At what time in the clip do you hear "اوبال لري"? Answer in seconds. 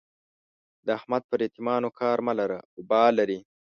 2.77-3.39